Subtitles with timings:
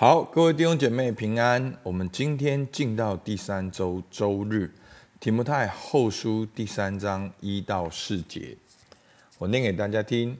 [0.00, 1.76] 好，各位弟兄姐妹平安。
[1.82, 4.70] 我们今天进到第三周周日，
[5.18, 8.56] 提摩太后书第三章一到四节，
[9.38, 10.38] 我念给大家听。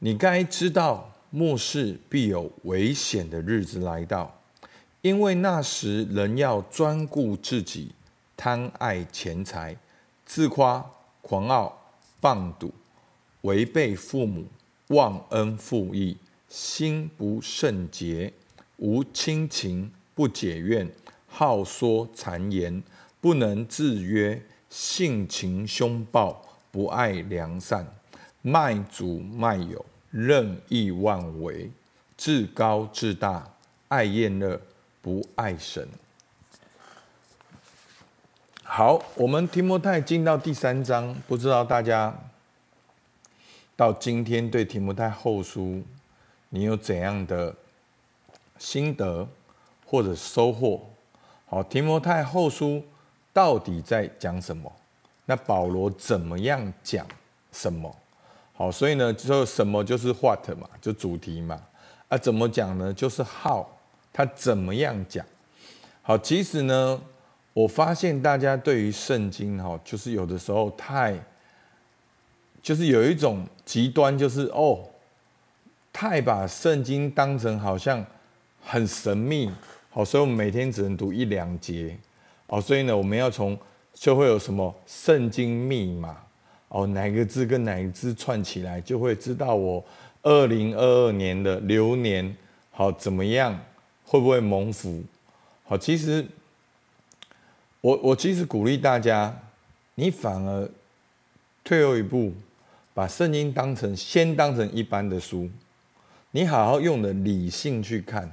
[0.00, 4.38] 你该知道，末世必有危险的日子来到，
[5.00, 7.90] 因为那时人要专顾自己，
[8.36, 9.74] 贪爱钱财，
[10.26, 10.84] 自夸、
[11.22, 11.74] 狂傲、
[12.20, 12.70] 谤讟，
[13.40, 14.44] 违背父母，
[14.88, 16.18] 忘恩负义，
[16.50, 18.30] 心不圣洁。
[18.76, 20.90] 无亲情，不解怨，
[21.28, 22.82] 好说谗言，
[23.20, 27.86] 不能自约，性情凶暴，不爱良善，
[28.42, 31.70] 卖主卖友，任意妄为，
[32.16, 33.48] 自高自大，
[33.88, 34.60] 爱宴乐，
[35.00, 35.88] 不爱神。
[38.62, 42.12] 好，我们提摩太进到第三章，不知道大家
[43.76, 45.82] 到今天对提摩太后书，
[46.48, 47.54] 你有怎样的
[48.64, 49.28] 心得
[49.84, 50.80] 或者收获，
[51.44, 52.82] 好，提摩太后书
[53.30, 54.72] 到底在讲什么？
[55.26, 57.06] 那保罗怎么样讲
[57.52, 57.94] 什么？
[58.54, 61.60] 好，所以呢，就什么就是 what 嘛，就主题嘛。
[62.08, 62.90] 啊，怎么讲呢？
[62.90, 63.66] 就是 how，
[64.10, 65.24] 他怎么样讲？
[66.00, 66.98] 好，其实呢，
[67.52, 71.14] 我发现大家对于圣经哈，就是有的时候太，
[72.62, 74.88] 就是有一种极端，就是哦，
[75.92, 78.02] 太把圣经当成好像。
[78.64, 79.50] 很神秘，
[79.90, 81.96] 好，所以我们每天只能读一两节，
[82.46, 83.56] 哦，所以呢，我们要从
[83.92, 86.16] 就会有什么圣经密码，
[86.68, 89.84] 哦，哪个字跟哪个字串起来，就会知道我
[90.22, 92.36] 二零二二年的流年。
[92.76, 93.56] 好怎么样，
[94.04, 95.00] 会不会蒙福？
[95.62, 96.26] 好，其实
[97.80, 99.32] 我我其实鼓励大家，
[99.94, 100.68] 你反而
[101.62, 102.32] 退后一步，
[102.92, 105.48] 把圣经当成先当成一般的书，
[106.32, 108.28] 你好好用的理性去看。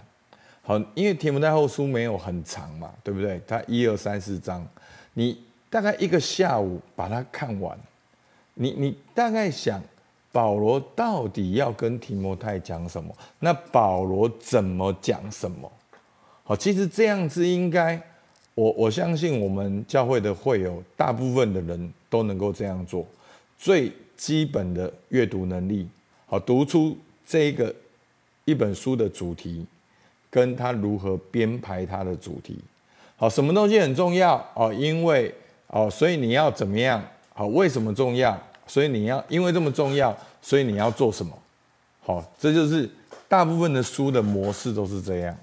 [0.63, 3.41] 好，因为提摩太后书没有很长嘛，对不对？
[3.47, 4.65] 它一二三四章，
[5.13, 7.75] 你大概一个下午把它看完，
[8.53, 9.81] 你你大概想
[10.31, 13.13] 保罗到底要跟提摩太讲什么？
[13.39, 15.69] 那保罗怎么讲什么？
[16.43, 17.99] 好，其实这样子应该，
[18.53, 23.03] 我我相信我们教会的会友大部分的人都能够这样做，
[23.57, 25.89] 最基本的阅读能力，
[26.27, 27.73] 好，读出这个
[28.45, 29.65] 一本书的主题。
[30.31, 32.57] 跟他如何编排他的主题，
[33.17, 34.73] 好，什么东西很重要哦？
[34.73, 35.35] 因为
[35.67, 37.03] 哦，所以你要怎么样？
[37.33, 38.41] 好，为什么重要？
[38.65, 41.37] 所以你要因为这么重要，所以你要做什么？
[41.99, 42.89] 好，这就是
[43.27, 45.37] 大部分的书的模式都是这样。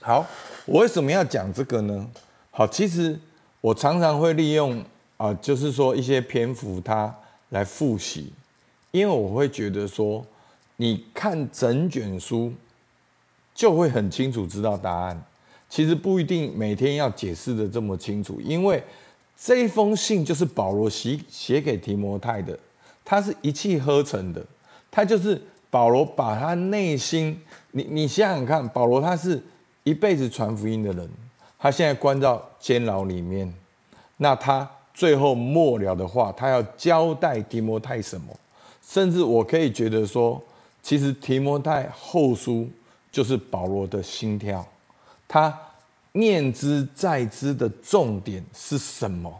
[0.00, 0.26] 好，
[0.66, 2.10] 我为什么要讲这个呢？
[2.50, 3.16] 好，其实
[3.60, 4.84] 我常常会利用
[5.18, 7.14] 啊，就是说一些篇幅它
[7.50, 8.32] 来复习，
[8.90, 10.26] 因为我会觉得说，
[10.78, 12.52] 你看整卷书。
[13.54, 15.22] 就会很清楚知道答案。
[15.68, 18.82] 其实不一定每天要解释的这么清楚，因为
[19.40, 22.58] 这封信就是保罗写写给提摩太的，
[23.04, 24.44] 他是一气呵成的。
[24.90, 25.40] 他就是
[25.70, 27.40] 保罗把他内心，
[27.70, 29.40] 你你想想看，保罗他是
[29.84, 31.08] 一辈子传福音的人，
[31.56, 33.54] 他现在关到监牢里面，
[34.16, 38.36] 那他最后末了的话，他要交代提摩太什么？
[38.82, 40.42] 甚至我可以觉得说，
[40.82, 42.68] 其实提摩太后书。
[43.12, 44.66] 就是保罗的心跳，
[45.26, 45.56] 他
[46.12, 49.32] 念之在之的重点是什么？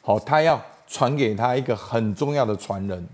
[0.00, 3.06] 好，他要传给他一个很重要的传人。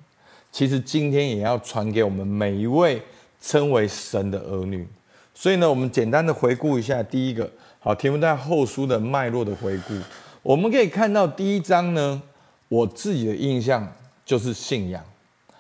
[0.53, 3.03] 其实今天也要传给我们每一位
[3.41, 4.87] 称为神的儿女。
[5.34, 9.94] 所以呢，我们简单的回顾一下第一个，好，提摩太后书的脉络的回顾。
[10.43, 12.21] 我们可以看到第一章呢，
[12.69, 13.91] 我自己的印象
[14.25, 15.03] 就是信仰。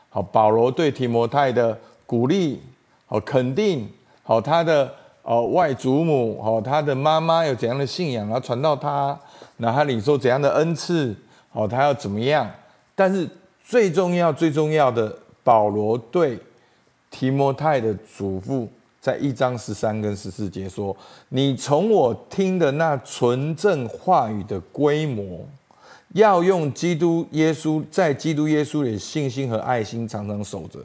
[0.08, 2.60] 好，保罗对提摩太的鼓励，
[3.06, 3.88] 好，肯定。
[4.30, 4.88] 好，他的
[5.22, 9.18] 哦外祖母，好，他的妈妈有怎样的信仰，然后传到他，
[9.56, 11.12] 然后他领受怎样的恩赐，
[11.48, 12.48] 好，他要怎么样？
[12.94, 13.28] 但是
[13.66, 16.38] 最重要、最重要的，保罗对
[17.10, 18.68] 提摩太的嘱咐，
[19.00, 20.96] 在一章十三跟十四节说
[21.30, 25.44] ：“你从我听的那纯正话语的规模，
[26.10, 30.78] 要用基督耶稣在基督耶稣里的信心和爱心，常常守着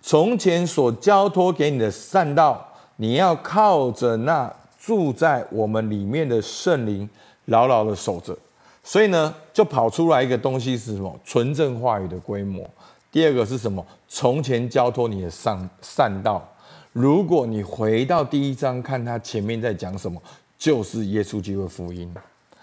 [0.00, 2.66] 从前所交托给你的善道。”
[2.96, 7.08] 你要靠着那住在我们里面的圣灵，
[7.46, 8.36] 牢牢的守着。
[8.82, 11.18] 所以呢，就跑出来一个东西是什么？
[11.24, 12.64] 纯正话语的规模。
[13.10, 13.84] 第二个是什么？
[14.06, 16.46] 从前交托你的善善道。
[16.92, 20.22] 如果你回到第一章看他前面在讲什么，
[20.56, 22.12] 就是耶稣基督的福音。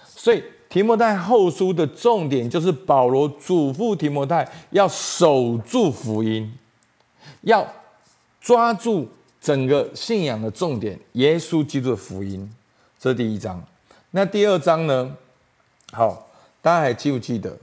[0.08, 6.58] 所以提摩太后书的重点就是保罗嘱咐提摩太要守住福音，
[7.42, 7.68] 要
[8.40, 9.08] 抓住。
[9.44, 12.50] 整个信仰的重点，耶稣基督的福音，
[12.98, 13.62] 这是第一章。
[14.12, 15.14] 那第二章呢？
[15.92, 16.30] 好，
[16.62, 17.58] 大家还记不记得？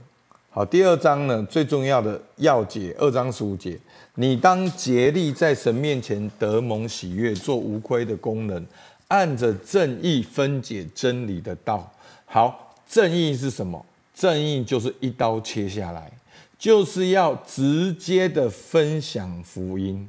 [0.51, 3.79] 好，第二章呢，最重要的要解，二章十五节，
[4.13, 8.63] 你当竭力在神面前得蒙喜悦，做无亏的工人，
[9.07, 11.91] 按着正义分解真理的道。
[12.25, 13.83] 好，正义是什么？
[14.13, 16.11] 正义就是一刀切下来，
[16.59, 20.07] 就是要直接的分享福音，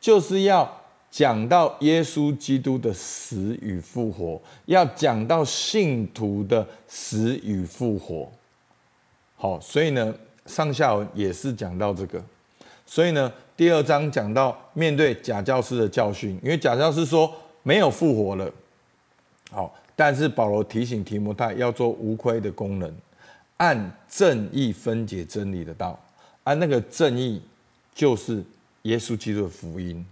[0.00, 0.80] 就是要
[1.14, 8.28] 讲到耶稣基督的死与复活，要讲到信徒的死与复活。
[9.36, 10.12] 好，所以呢，
[10.46, 12.20] 上下文也是讲到这个。
[12.84, 17.32] 所以呢，第二章讲到面对假教师的教训，因为假教师说
[17.62, 18.50] 没有复活了。
[19.52, 22.92] 好，但是保罗提醒提摩太要做无亏的工人。
[23.58, 25.96] 按正义分解真理的道，
[26.42, 27.40] 按那个正义
[27.94, 28.42] 就是
[28.82, 30.04] 耶稣基督的福音。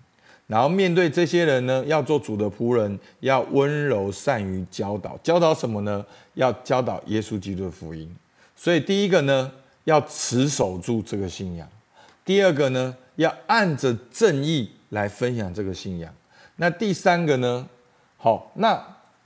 [0.53, 5.19] 然后面对这些人呢，要做主的仆人，要温柔善于教导。
[5.23, 6.05] 教导什么呢？
[6.35, 8.15] 要教导耶稣基督的福音。
[8.55, 9.51] 所以第一个呢，
[9.85, 11.67] 要持守住这个信仰；
[12.23, 16.15] 第二个呢，要按着正义来分享这个信仰。
[16.57, 17.67] 那第三个呢？
[18.19, 18.79] 好，那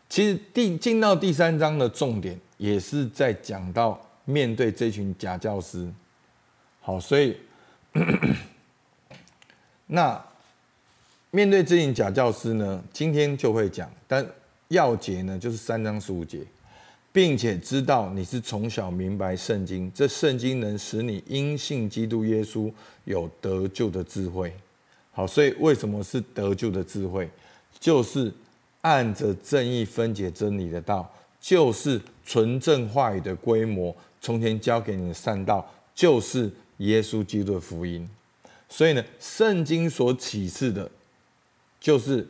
[0.08, 4.00] 其实第进到第三章的重点，也是在讲到。
[4.28, 5.88] 面对这群假教师，
[6.80, 7.36] 好，所以
[9.86, 10.20] 那
[11.36, 14.26] 面对这群假教师呢，今天就会讲，但
[14.68, 16.40] 要节呢就是三章十五节，
[17.12, 22.72] 并且知道你是从小明白圣经，这圣经能使你因信基督耶稣
[23.04, 24.50] 有得救的智慧。
[25.12, 27.28] 好，所以为什么是得救的智慧？
[27.78, 28.32] 就是
[28.80, 31.06] 按着正义分解真理的道，
[31.38, 33.94] 就是纯正话语的规模。
[34.22, 38.08] 从前教给你的善道，就是耶稣基督的福音。
[38.70, 40.90] 所以呢，圣经所启示的，
[41.86, 42.26] 就是，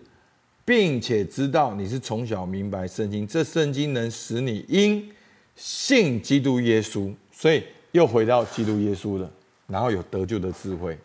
[0.67, 5.11] 并且知道你是从小明白圣经，这圣经能使你因
[5.55, 9.31] 信基督耶稣，所以又回到基督耶稣了，
[9.67, 10.99] 然后有得救的智慧。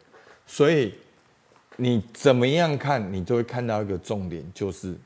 [0.46, 0.94] 所以
[1.78, 4.98] 你怎么样看，你就会看到一个重点，就是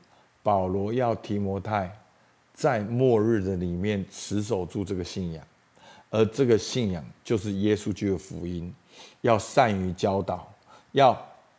[0.42, 1.88] 保罗要提摩太
[2.52, 5.46] 在末日的里面持守住这个信仰。
[6.10, 8.74] 而这个信仰就是耶稣基督的福音，
[9.20, 10.52] 要善于教导，
[10.90, 11.16] 要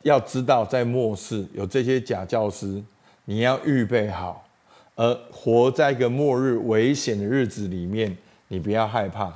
[0.07, 2.81] 要知道在末世有这些假教师，
[3.25, 4.47] 你要预备好，
[4.95, 8.17] 而活在一个末日危险的日子里面，
[8.47, 9.31] 你不要害怕，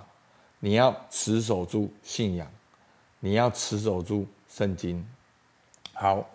[0.62, 2.47] 你要持守住信仰，
[3.19, 5.06] 你要持守住圣经。
[5.94, 6.25] 好，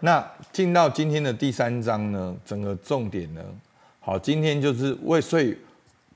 [0.00, 3.44] 那进到今天的第三章呢，整个重点呢，
[4.00, 5.56] 好，今天就是为所以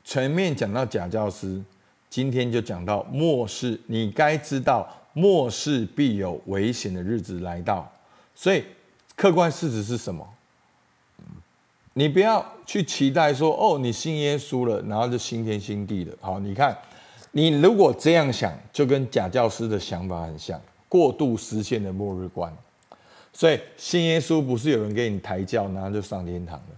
[0.02, 1.62] 全面讲到假教师。
[2.08, 7.90] 今天就讲到末世，你该知道末世必有危险的日子来到。
[8.34, 8.62] 所以
[9.14, 10.28] 客观事实是什么？
[11.94, 16.14] 你不要去期待说哦，你信耶稣了，然后就新天新地了。
[16.20, 16.76] 好，你看，
[17.32, 22.54] 你如果这样想，就跟假教师的想法很像，过度实现的末日观。
[23.32, 26.76] 所以信耶稣不是有人给你抬轿，然后就上天堂了。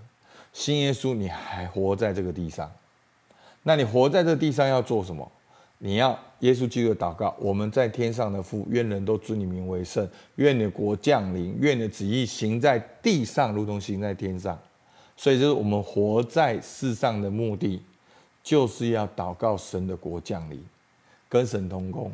[0.52, 2.70] 信耶稣，你还活在这个地上。
[3.64, 5.29] 那你活在这地上要做什么？
[5.79, 14.59] 你要耶稣基督的祷告，我们在天上的父，愿人都尊你名为圣，愿你的国降临，愿你的旨意行在地上，如同行在天上。
[15.17, 17.82] 所以，就是我们活在世上的目的，
[18.43, 20.65] 就是要祷告神的国降临，
[21.29, 22.13] 跟神同工，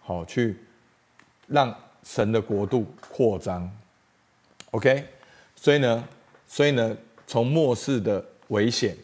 [0.00, 0.56] 好去
[1.46, 3.70] 让神的国度扩张。
[4.70, 5.04] OK，
[5.56, 6.04] 所以呢，
[6.46, 6.96] 所以呢，
[7.26, 8.96] 从末世的危险。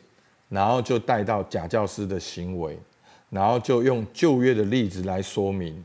[0.48, 2.78] 然后就带到假教师的行为，
[3.30, 5.84] 然后就用旧约的例子来说明，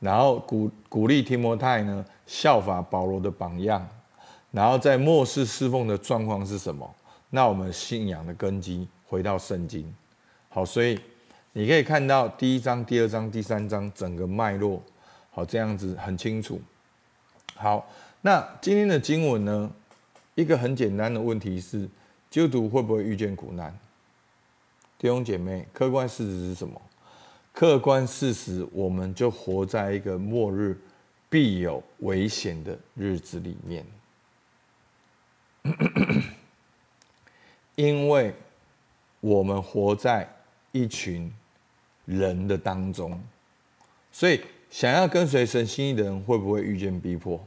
[0.00, 3.86] 然后鼓鼓励提摩太呢效法保罗的榜样，
[4.50, 6.94] 然后在末世侍奉的状况是什么？
[7.30, 9.90] 那我们信仰的根基回到圣经，
[10.50, 11.00] 好，所以
[11.54, 14.82] 你可以看到第一章、第二章、第三章整个脉络，
[15.30, 16.60] 好，这样子很清楚。
[17.54, 17.88] 好，
[18.20, 19.70] 那今天的经文呢，
[20.34, 21.88] 一个很简单的问题是：
[22.28, 23.74] 基督徒会不会遇见苦难？
[25.02, 26.80] 弟兄姐妹，客观事实是什么？
[27.52, 30.80] 客观事实，我们就活在一个末日
[31.28, 33.84] 必有危险的日子里面，
[37.74, 38.32] 因为
[39.18, 40.32] 我们活在
[40.70, 41.34] 一群
[42.04, 43.20] 人的当中，
[44.12, 44.40] 所以
[44.70, 47.44] 想要跟随神心意的人，会不会遇见逼迫？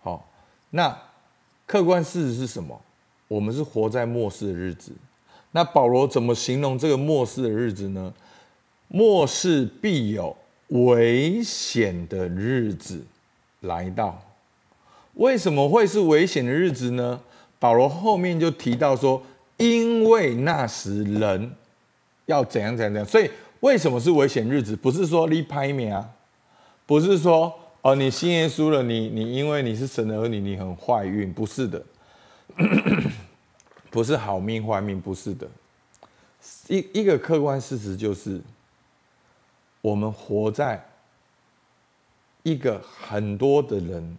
[0.00, 0.28] 好，
[0.68, 0.94] 那
[1.64, 2.78] 客观事实是什么？
[3.26, 4.92] 我们是活在末世的日子。
[5.52, 8.12] 那保罗怎么形容这个末世的日子呢？
[8.88, 10.36] 末世必有
[10.68, 13.04] 危险的日子
[13.60, 14.22] 来到，
[15.14, 17.20] 为什么会是危险的日子呢？
[17.58, 19.22] 保罗后面就提到说，
[19.56, 21.52] 因为那时人
[22.26, 24.76] 要怎样怎样怎样，所以为什么是危险日子？
[24.76, 26.08] 不是说你拍命啊，
[26.86, 27.52] 不是说
[27.82, 31.82] 哦你信耶稣了，你你因为你是神的儿女，你很坏运，不是的，
[33.90, 35.48] 不是好命坏命，不是的，
[36.68, 38.40] 一一个客观事实就是，
[39.80, 40.84] 我们活在
[42.42, 44.18] 一个很多的人。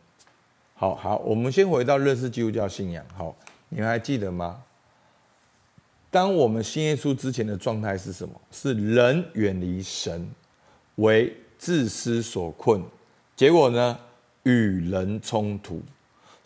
[0.73, 3.05] 好好，我们先回到认识基督教信仰。
[3.13, 3.35] 好，
[3.67, 4.63] 你们还记得吗？
[6.09, 8.33] 当我们信耶稣之前的状态是什么？
[8.49, 10.27] 是人远离神，
[10.95, 12.81] 为自私所困，
[13.35, 13.99] 结果呢，
[14.43, 15.81] 与人冲突。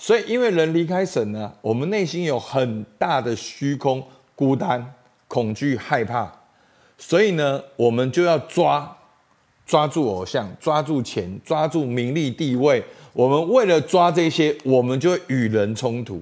[0.03, 4.05] 所以，因为人离开神呢，我们内心有很大的虚空、
[4.35, 4.93] 孤单、
[5.29, 6.29] 恐惧、害怕，
[6.97, 8.97] 所以呢，我们就要抓
[9.65, 12.83] 抓住偶像，抓住钱，抓住名利地位。
[13.13, 16.21] 我们为了抓这些，我们就与人冲突，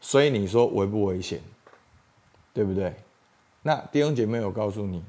[0.00, 1.40] 所以你说危不危险？
[2.52, 2.94] 对不对？
[3.62, 5.02] 那弟兄姐妹，我告诉你，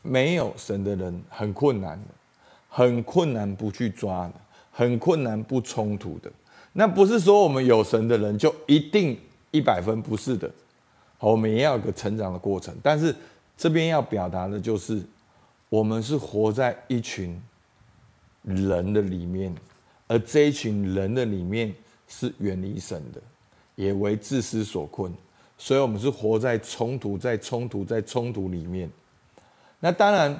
[0.00, 2.08] 没有神的人很困难的，
[2.70, 4.32] 很困难不去抓的，
[4.70, 6.32] 很困难不冲突的。
[6.72, 9.18] 那不是说我们有神的人就一定
[9.50, 10.50] 一百分，不是的。
[11.18, 12.74] 好我们也要有个成长的过程。
[12.82, 13.14] 但是
[13.56, 15.02] 这边要表达的就是，
[15.68, 17.40] 我们是活在一群
[18.42, 19.54] 人的里面。
[20.08, 21.72] 而这一群人的里面
[22.06, 23.22] 是远离神的，
[23.76, 25.10] 也为自私所困，
[25.56, 28.90] 所以我们是活在冲突、在冲突、在冲突里面。
[29.80, 30.38] 那当然，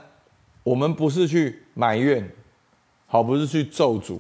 [0.63, 2.29] 我们不是去埋怨，
[3.07, 4.19] 好，不是去咒诅，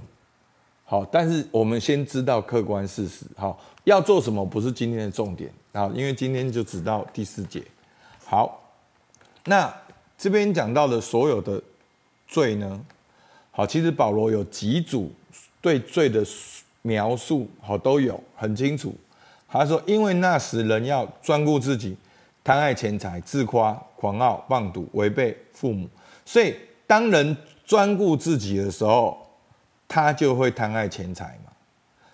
[0.93, 7.65] 好，但是我们先知道客观事实，好，要做什么不是今天的重点，好，因为今天就只到第四节。
[8.27, 8.63] 好，
[9.47, 9.75] 那
[10.19, 11.59] 这边讲到的所有的
[12.29, 12.79] 罪呢，
[13.53, 15.11] 好，其实保罗有几组。
[15.63, 16.23] 对罪的
[16.83, 18.95] 描述好都有很清楚。
[19.49, 21.97] 他说：“因为那时人要专顾自己，
[22.45, 25.89] 贪爱钱财，自夸、狂傲、妄赌，违背父母。
[26.27, 27.35] 所以，当人
[27.65, 29.22] 专顾自己的时候，
[29.93, 31.53] 他就会贪爱钱财嘛，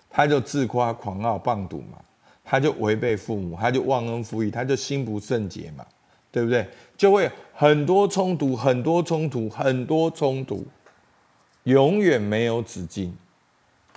[0.09, 1.97] 他就自夸、狂傲、棒赌嘛，
[2.43, 5.85] 他就违背父母，他就忘恩负义，他就心不圣洁嘛，
[6.29, 6.67] 对不对？
[6.97, 10.67] 就会很多冲突，很多冲突，很多冲突，
[11.63, 13.17] 永远没有止境。”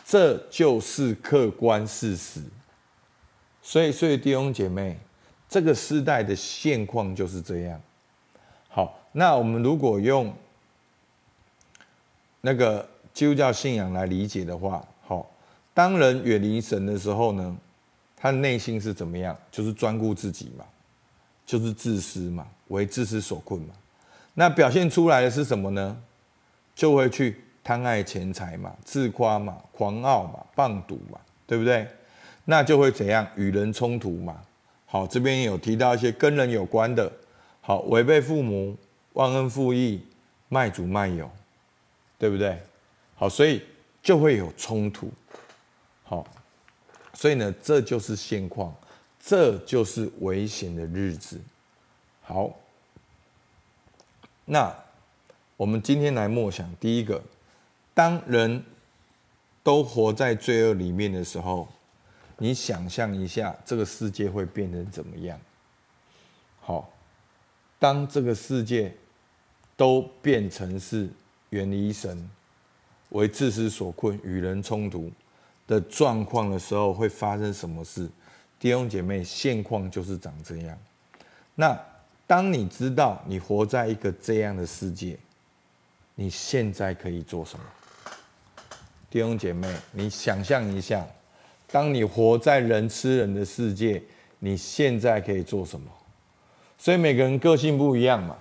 [0.07, 2.41] 这就是客观事实，
[3.62, 4.97] 所以，所以弟兄姐妹，
[5.49, 7.81] 这个时代的现况就是这样。
[8.69, 10.33] 好，那我们如果用
[12.41, 15.31] 那个基督教信仰来理解的话，好，
[15.75, 17.57] 当人远离神的时候呢，
[18.16, 19.37] 他的内心是怎么样？
[19.50, 20.64] 就是专顾自己嘛，
[21.45, 23.75] 就是自私嘛，为自私所困嘛。
[24.35, 25.97] 那表现出来的是什么呢？
[26.75, 27.45] 就会去。
[27.64, 31.87] 贪爱钱财嘛，自夸嘛，狂傲嘛，棒赌嘛，对不对？
[32.45, 33.25] 那就会怎样？
[33.37, 34.42] 与人冲突嘛。
[34.85, 37.09] 好，这边有提到一些跟人有关的，
[37.61, 38.76] 好，违背父母、
[39.12, 40.04] 忘恩负义、
[40.49, 41.31] 卖主卖友，
[42.19, 42.61] 对不对？
[43.14, 43.62] 好，所以
[44.02, 45.11] 就会有冲突。
[46.02, 46.26] 好，
[47.14, 48.75] 所以呢，这就是现况，
[49.21, 51.40] 这就是危险的日子。
[52.23, 52.50] 好，
[54.45, 54.75] 那
[55.57, 57.23] 我们今天来默想第一个。
[57.95, 58.64] 当人
[59.62, 61.69] 都活在罪恶里面的时候，
[62.38, 65.38] 你想象一下，这个世界会变成怎么样？
[66.61, 66.90] 好，
[67.78, 68.95] 当这个世界
[69.76, 71.09] 都变成是
[71.50, 72.31] 远离神、
[73.12, 75.11] 为自私所困、与人冲突
[75.66, 78.09] 的状况的时候，会发生什么事？
[78.59, 80.78] 弟兄姐妹，现况就是长这样。
[81.54, 81.78] 那
[82.26, 85.19] 当你知道你活在一个这样的世界，
[86.14, 87.64] 你现在可以做什么？
[89.11, 91.07] 弟兄姐妹，你想象一下，
[91.71, 94.02] 当你活在人吃人的世界，
[94.38, 95.90] 你现在可以做什么？
[96.78, 98.37] 所以每个人个性不一样嘛。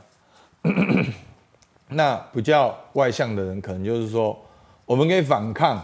[1.90, 4.40] 那比较外向的人，可能就是说，
[4.86, 5.84] 我们可以反抗，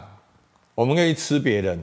[0.75, 1.81] 我们可以吃别人。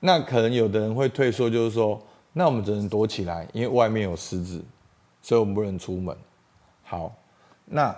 [0.00, 2.00] 那可能有的人会退缩，就是说，
[2.32, 4.64] 那我们只能躲起来，因为外面有狮子，
[5.22, 6.16] 所以我们不能出门。
[6.82, 7.14] 好，
[7.64, 7.94] 那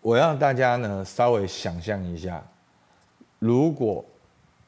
[0.00, 2.42] 我让大家呢稍微想象一下。
[3.38, 4.04] 如果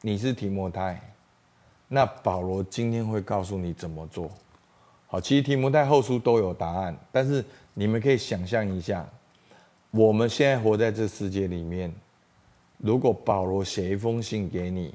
[0.01, 0.99] 你是提摩太，
[1.87, 4.29] 那保罗今天会告诉你怎么做。
[5.07, 7.43] 好，其实提摩太后书都有答案，但是
[7.73, 9.07] 你们可以想象一下，
[9.95, 11.89] 我们现在活在这世界里面，
[12.79, 14.93] 如果保罗写一封信给你，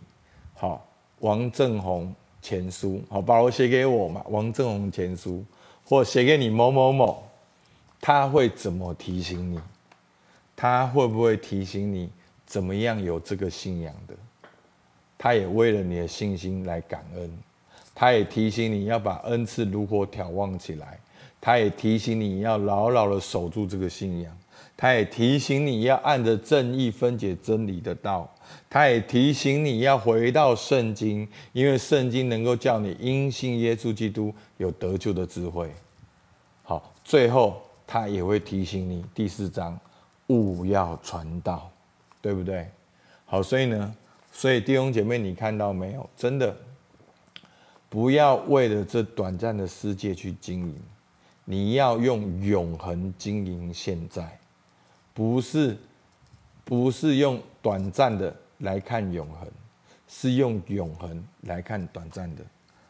[0.52, 0.86] 好，
[1.20, 5.42] 王正宏前书，好，保罗写给我嘛，王正宏前书，
[5.86, 7.22] 或写给你某某某，
[7.98, 9.58] 他会怎么提醒你？
[10.54, 12.10] 他会不会提醒你？
[12.44, 14.14] 怎么样有这个信仰的？
[15.16, 17.30] 他也为了你的信心来感恩，
[17.94, 21.00] 他也提醒你要把恩赐如何眺望起来，
[21.40, 24.36] 他也提醒你要牢牢的守住这个信仰，
[24.80, 28.34] 他也提醒你要按着正义分解真理的道，
[28.70, 35.70] 他也提醒你要回到圣经，因为圣经能够叫你因信耶稣基督有得救的智慧。
[36.62, 39.78] 好，最后他也会提醒你第四章。
[40.28, 41.70] 务要传道，
[42.22, 42.66] 对不对？
[43.26, 43.94] 好，所以呢，
[44.32, 46.08] 所以弟兄姐妹，你看到没有？
[46.16, 46.56] 真的，
[47.90, 50.76] 不要为了这短暂的世界去经营，
[51.44, 54.38] 你要用永恒经营现在，
[55.12, 55.76] 不是，
[56.64, 59.48] 不是用短暂的来看永恒，
[60.08, 62.42] 是用永恒来看短暂的，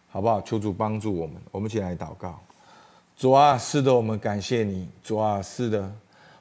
[0.09, 0.41] 好不好？
[0.43, 2.41] 求主帮助我们，我们一起来祷告。
[3.17, 4.89] 主啊，是的，我们感谢你。
[5.03, 5.93] 主啊，是的。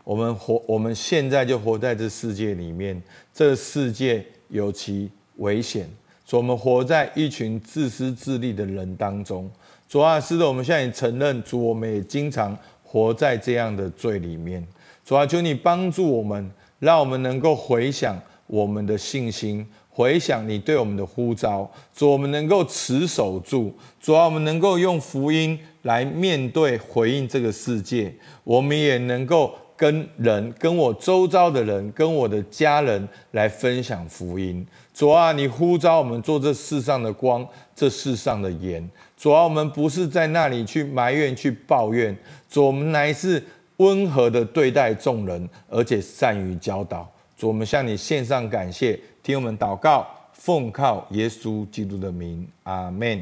[0.03, 3.01] 我们活，我们现在就活在这世界里面。
[3.33, 5.89] 这世界有其危险，
[6.25, 9.49] 所以我们活在一群自私自利的人当中。
[9.87, 14.65] 主啊，是的，我们现在也承认，主，我们也经常活在这样的罪里面。
[15.09, 21.67] 主啊，求你帮助我们，让我们能够回想我们的信心，回想你对我们的呼召。
[21.95, 23.73] 主，我们能够持守住。
[23.99, 28.13] 主啊，我们能够用福音来面对回应这个世界。
[28.43, 29.51] 我们也能够。
[29.79, 34.67] 跟人，跟我周遭的人，跟我的家人来分享福音。
[34.93, 38.85] 主啊，你呼召我们做这世上的光，这世上的盐。
[39.15, 42.13] 主啊，我们不是在那里去埋怨、去抱怨。
[42.49, 43.41] 主，我们乃是
[43.79, 47.09] 温和的对待众人，而且善于教导。
[47.35, 53.21] 主，我们向你献上感谢，听我们祷告，奉靠耶稣基督的名，阿门。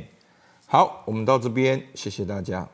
[0.68, 2.68] 好，我们到这边，谢谢大家。